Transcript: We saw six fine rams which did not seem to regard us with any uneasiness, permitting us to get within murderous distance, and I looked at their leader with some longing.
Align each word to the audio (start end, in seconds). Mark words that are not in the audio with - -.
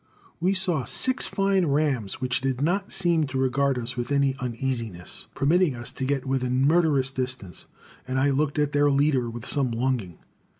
We 0.39 0.55
saw 0.55 0.83
six 0.83 1.27
fine 1.27 1.67
rams 1.67 2.19
which 2.19 2.41
did 2.41 2.59
not 2.59 2.91
seem 2.91 3.25
to 3.27 3.37
regard 3.37 3.77
us 3.77 3.95
with 3.95 4.11
any 4.11 4.35
uneasiness, 4.39 5.27
permitting 5.35 5.75
us 5.75 5.91
to 5.91 6.05
get 6.05 6.25
within 6.25 6.65
murderous 6.65 7.11
distance, 7.11 7.67
and 8.07 8.17
I 8.17 8.31
looked 8.31 8.57
at 8.57 8.71
their 8.71 8.89
leader 8.89 9.29
with 9.29 9.45
some 9.45 9.69
longing. 9.69 10.17